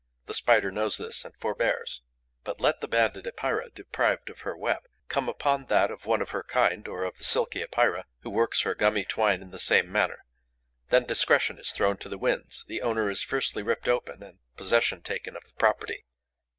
The 0.25 0.33
Spider 0.33 0.71
knows 0.71 0.97
this 0.97 1.23
and 1.23 1.35
forbears. 1.37 2.01
But 2.43 2.59
let 2.59 2.81
the 2.81 2.87
Banded 2.87 3.27
Epeira, 3.27 3.69
deprived 3.69 4.31
of 4.31 4.39
her 4.39 4.57
web, 4.57 4.79
come 5.09 5.29
upon 5.29 5.65
that 5.65 5.91
of 5.91 6.07
one 6.07 6.23
of 6.23 6.31
her 6.31 6.41
kind 6.41 6.87
or 6.87 7.03
of 7.03 7.19
the 7.19 7.23
Silky 7.23 7.61
Epeira, 7.61 8.05
who 8.21 8.31
works 8.31 8.61
her 8.61 8.73
gummy 8.73 9.05
twine 9.05 9.43
in 9.43 9.51
the 9.51 9.59
same 9.59 9.91
manner: 9.91 10.25
then 10.87 11.05
discretion 11.05 11.59
is 11.59 11.69
thrown 11.71 11.97
to 11.97 12.09
the 12.09 12.17
winds; 12.17 12.65
the 12.67 12.81
owner 12.81 13.11
is 13.11 13.21
fiercely 13.21 13.61
ripped 13.61 13.87
open 13.87 14.23
and 14.23 14.39
possession 14.57 15.03
taken 15.03 15.35
of 15.35 15.43
the 15.43 15.53
property. 15.59 16.03